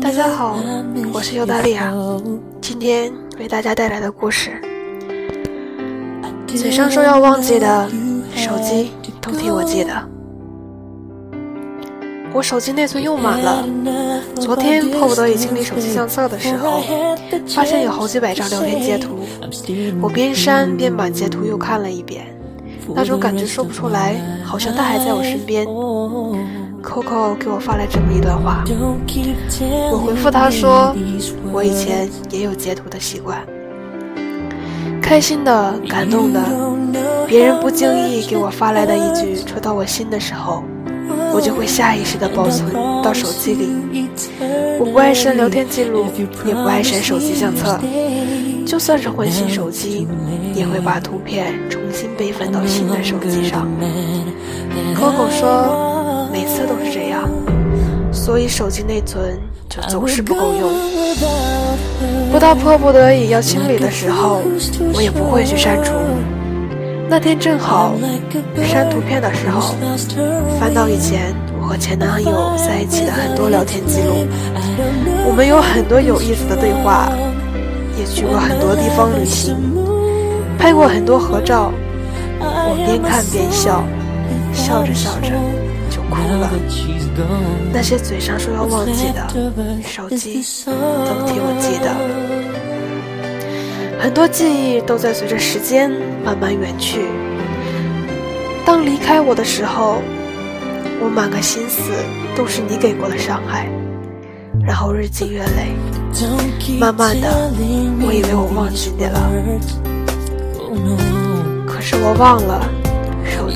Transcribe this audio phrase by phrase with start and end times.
[0.00, 0.60] 大家好，
[1.12, 1.92] 我是尤达利亚，
[2.60, 4.52] 今天为大家带来的故事。
[6.46, 7.90] 嘴上说要忘记的，
[8.36, 9.92] 手机都替我记得。
[12.32, 13.64] 我手机内存用满了，
[14.36, 16.80] 昨天迫不得已清理手机相册的时候，
[17.48, 19.18] 发现有好几百张聊天截图。
[20.00, 22.24] 我边删边把截图又看了一遍，
[22.94, 25.66] 那种感觉说不出来，好像他还在我身边。
[26.88, 28.64] Coco 给我发来这么一段话，
[29.92, 30.96] 我回复他说
[31.52, 33.38] ：“我以前也有截图的习惯，
[35.02, 36.40] 开心的、感动的，
[37.26, 40.64] 别人不经意给我发来的一句戳到我心的时候，
[41.34, 43.68] 我就会下意识的保存到手机里。
[44.80, 46.06] 我不爱删聊天记录，
[46.46, 47.78] 也不爱删手机相册，
[48.64, 50.08] 就算是换新手机，
[50.54, 53.68] 也会把图片重新备份到新的手机上。
[54.96, 55.97] ”Coco 说。
[56.38, 57.28] 每次都是这样，
[58.12, 59.36] 所以手机内存
[59.68, 60.70] 就总是不够用。
[62.30, 64.42] 不到迫不得已要清理的时候，
[64.94, 65.94] 我也不会去删除。
[67.08, 67.92] 那天正好
[68.62, 69.74] 删图片的时候，
[70.60, 74.24] 翻到以前我和前男友在一起的很多聊天记录，
[75.26, 77.10] 我们有很多有意思的对话，
[77.98, 79.56] 也去过很多地方旅行，
[80.56, 81.72] 拍过很多合照。
[82.40, 83.82] 我边看边笑，
[84.52, 85.32] 笑着笑着。
[86.10, 86.50] 哭了，
[87.72, 89.28] 那些嘴上说要忘记的，
[89.82, 90.72] 手机都
[91.26, 91.94] 替我记得。
[94.00, 95.90] 很多记忆都在随着时间
[96.24, 97.00] 慢慢远去。
[98.64, 100.00] 当离开我的时候，
[101.02, 101.92] 我满个心思
[102.36, 103.68] 都是你给过的伤害。
[104.64, 105.74] 然后日积月累，
[106.78, 107.50] 慢慢的，
[108.06, 109.30] 我以为我忘记你了，
[111.66, 112.68] 可是我忘了，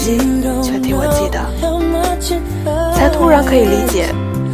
[0.00, 0.16] 手机
[0.62, 1.38] 却替我记得。
[2.94, 4.06] 才突然可以理解，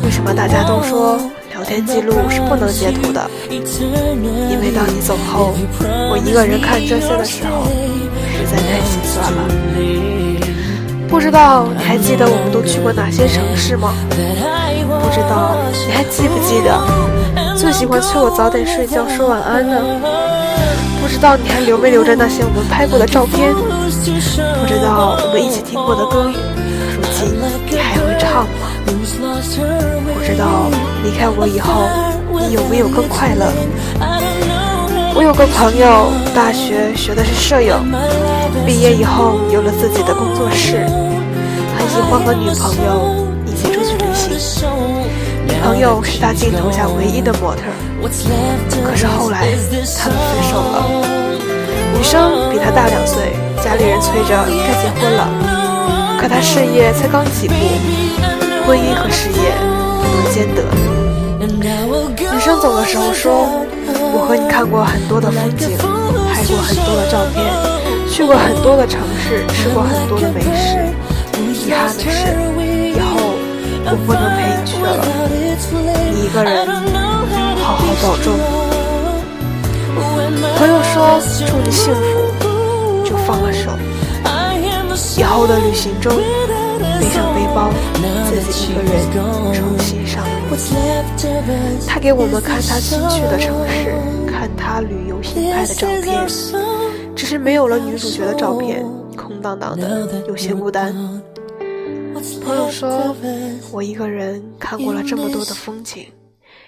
[0.02, 1.16] 为什么大家都说
[1.52, 3.30] 聊天记录是不能截图的。
[3.48, 5.54] 因为当你走后，
[6.10, 7.62] 我一个人看这些的时候，
[8.34, 9.46] 实在太心酸了。
[11.08, 13.94] 不知道你还记得我们都去过哪些城市吗？
[14.10, 15.56] 不知道
[15.86, 19.76] 你还记不记得最喜欢催我早点睡觉说晚安呢？
[21.06, 23.54] 不知道你还留没留着那些我们拍过的照片？
[23.54, 27.30] 不知道我们一起听过的歌如今？
[27.70, 28.66] 你还会唱吗？
[28.84, 30.68] 不知道
[31.04, 31.86] 离开我以后，
[32.48, 33.46] 你有没有更快乐？
[35.14, 37.72] 我有个朋友，大学学的是摄影，
[38.66, 40.84] 毕业以后有了自己的工作室，
[41.78, 44.68] 很喜欢和女朋友一起出去旅行。
[45.62, 47.62] 朋友是他镜头下唯一的模特，
[48.84, 49.48] 可是后来
[49.98, 50.84] 他们分手了。
[51.96, 55.28] 女生比他大两岁，家里人催着该结婚了。
[56.20, 57.54] 可他事业才刚起步，
[58.66, 59.52] 婚姻和事业
[60.00, 60.62] 不能兼得。
[62.32, 63.48] 女生走的时候说
[64.12, 65.76] ：“我和你看过很多的风景，
[66.32, 67.44] 拍过很多的照片，
[68.10, 70.76] 去过很多的城市，吃过很多的美食。
[71.66, 72.36] 遗憾的是，
[73.88, 74.86] 我不能陪你去了。
[76.12, 76.66] 你一个人
[77.58, 78.26] 好好保重。”
[80.58, 82.00] 朋友说：“祝你幸福。”
[83.04, 83.70] 就放了手。
[85.18, 87.70] 以后的旅行中，背上背包，
[88.28, 88.92] 自己一个人
[89.52, 90.56] 重新上路。
[91.86, 93.94] 他给我们看他新去的城市，
[94.26, 96.26] 看他旅游新拍的照片，
[97.14, 98.84] 只是没有了女主角的照片，
[99.16, 100.94] 空荡荡的，有些孤单。
[102.44, 103.14] 朋友说，
[103.72, 106.06] 我一个人看过了这么多的风景，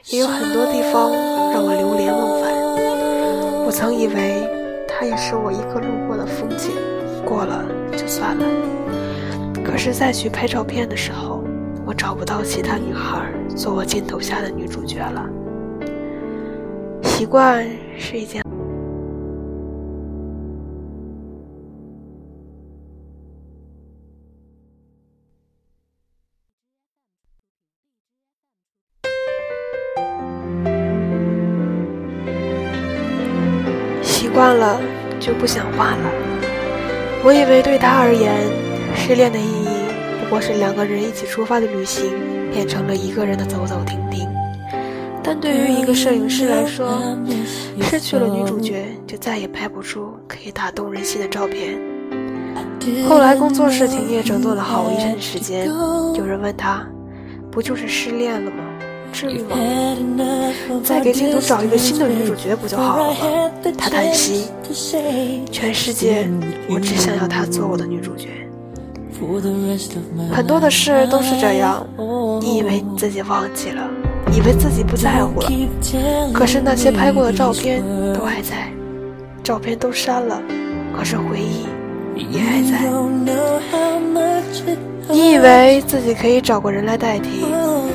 [0.07, 1.13] 也有很多地方
[1.53, 2.53] 让我流连忘返。
[3.67, 4.49] 我曾以为，
[4.89, 6.71] 他也是我一个路过的风景。
[7.25, 8.45] 过了就算了，
[9.63, 11.45] 可是再去拍照片的时候，
[11.85, 15.29] 我找不到其他女孩做我镜头下的女主角了。
[17.03, 17.69] 习惯
[17.99, 18.43] 是一件，
[34.39, 34.81] 惯了
[35.19, 36.11] 就不想换了。
[37.25, 38.33] 我以为对他而言，
[38.95, 39.69] 失恋的意义
[40.21, 42.13] 不过是两个人一起出发的旅行
[42.53, 44.29] 变成了一个人的走走停停。
[45.25, 47.17] 但对于一个摄影师来说，
[47.83, 51.77] 失去了女主角就再也拍不出可以打动人心的照片。
[53.09, 55.67] 后来工作室停业整顿了好一阵时间，
[56.15, 56.87] 有人问他
[57.51, 58.63] ：“不就是失恋了吗？
[59.13, 59.57] 至于吗？
[60.85, 64.47] 再给镜头找一个新的女主角不就好了吗？”他叹息
[65.51, 66.29] ：“全世界，
[66.69, 68.29] 我只想要她做我的女主角。
[70.33, 71.85] 很多的事都是这样，
[72.41, 73.83] 你以为你自己忘记了，
[74.33, 75.51] 以为自己不在乎了，
[76.33, 77.83] 可是那些拍过的照片
[78.15, 78.71] 都还在，
[79.43, 80.41] 照片都删了，
[80.97, 81.67] 可是回忆
[82.31, 82.89] 也还在。
[85.11, 87.47] 你以为自己可以找个人来代替，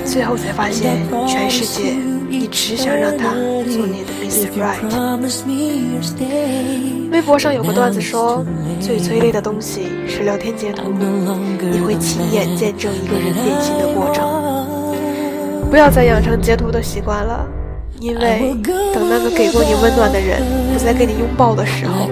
[0.04, 1.96] 最后才发现，全世界
[2.28, 3.34] 你只想让他
[3.66, 4.50] 做你的 Mr.
[4.60, 4.82] Right。
[7.12, 8.44] 微博上有个段子说，
[8.80, 14.28] 最催泪的东西是聊天截图，你会亲眼见证一个人变心的过程。
[15.70, 17.46] 不要再养成截图的习惯了，
[18.00, 18.56] 因为
[18.94, 20.42] 等那个给过你温暖的人
[20.74, 22.10] 不再给你拥抱的时候，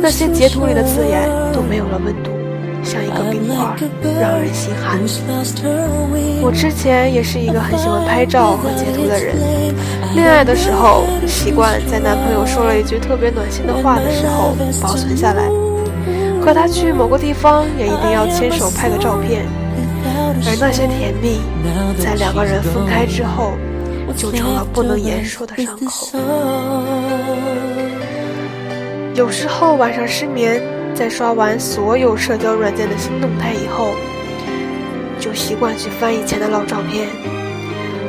[0.00, 2.30] 那些截图里的字眼都没有了温度。
[2.82, 3.76] 像一个冰块，
[4.20, 4.98] 让人心寒。
[6.42, 9.36] 我之前也是一个很喜欢拍照和截图的人。
[10.14, 15.44] 恋爱的时候，习惯在男朋友说了一句特别暖心的话的时候保存下来；
[16.44, 19.46] 和他去某个地方，也一定要牵手拍个照片。
[20.44, 21.40] 而那些甜蜜，
[22.02, 23.52] 在两个人分开之后，
[24.16, 26.08] 就成了不能言说的伤口。
[29.14, 30.60] 有时候晚上失眠。
[30.94, 33.94] 在刷完所有社交软件的新动态以后，
[35.18, 37.08] 就习惯去翻以前的老照片，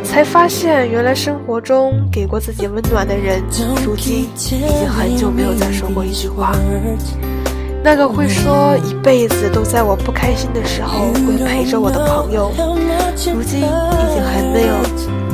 [0.03, 3.41] 才发现原来生活中给过自己温暖的人，
[3.85, 6.55] 如今已经很久没有再说过一句话。
[7.83, 12.51] 那个会说一辈子都在我不开心的时候会陪着我的朋友，
[13.33, 13.63] 如今已
[14.13, 14.73] 经很没有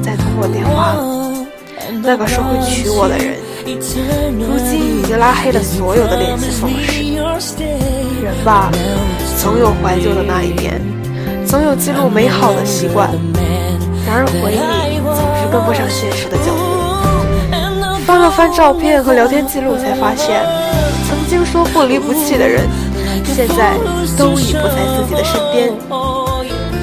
[0.01, 0.95] 再通过电话。
[2.01, 3.35] 那个说会娶我的人，
[4.39, 7.08] 如今已经拉黑了所有的联系方式。
[7.39, 8.69] 人吧，
[9.37, 10.81] 总有怀旧的那一面，
[11.47, 13.09] 总有记录美好的习惯。
[14.05, 18.03] 然而回忆总是跟不上现实的脚步。
[18.05, 20.41] 翻了翻照片和聊天记录，才发现，
[21.07, 22.67] 曾经说不离不弃的人，
[23.23, 23.77] 现在
[24.17, 25.71] 都已不在自己的身边。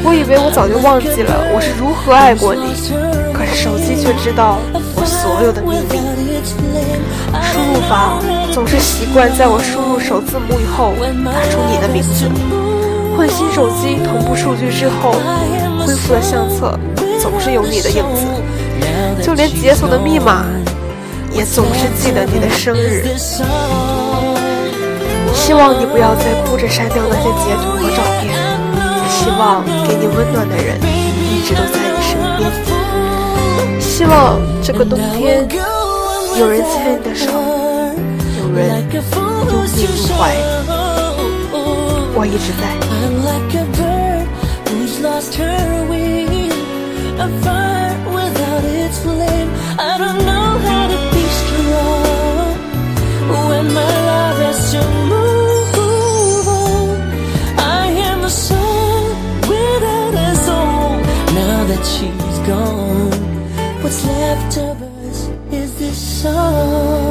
[0.03, 2.63] 我以为我早就忘记了我是如何爱过你，
[3.35, 4.59] 可是手机却知道
[5.07, 5.97] 所有的秘密。
[7.43, 8.19] 输入法
[8.53, 10.95] 总是习惯在我输入首字母以后
[11.25, 12.31] 打出你的名字。
[13.17, 15.13] 换新手机同步数据之后，
[15.85, 16.79] 恢复的相册
[17.21, 18.27] 总是有你的影子。
[19.23, 20.45] 就连解锁的密码，
[21.33, 23.07] 也总是记得你的生日。
[25.35, 28.35] 希望你不要再哭着删掉那些截图和照片。
[29.09, 32.86] 希望给你温暖的人一直都在你身边。
[33.97, 35.49] 希望这个冬天
[36.39, 37.33] 有人牵你的手，
[38.43, 40.37] 有人拥你入怀。
[42.15, 42.87] 我一直在。
[61.87, 63.16] she's gone
[63.87, 67.06] What's left of us is this song